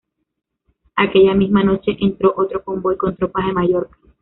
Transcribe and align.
Aquella 0.95 1.35
misma 1.35 1.63
noche 1.63 1.95
entró 1.99 2.33
otro 2.35 2.63
convoy 2.63 2.97
con 2.97 3.15
tropas 3.15 3.45
de 3.45 3.53
Mallorca. 3.53 3.99